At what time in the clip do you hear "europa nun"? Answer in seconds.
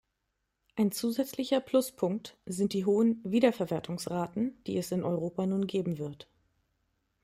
5.03-5.67